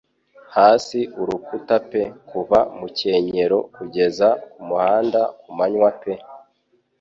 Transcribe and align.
Hasi 0.55 0.99
Urukuta 1.21 1.75
pe 1.89 2.01
kuva 2.29 2.59
mukenyero 2.79 3.57
kugeza 3.75 4.27
kumuhanda 4.53 5.21
kumanywa 5.41 5.89
pe 6.01 6.13